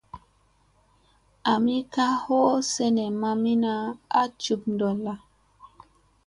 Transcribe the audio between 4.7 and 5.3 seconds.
ɗolla.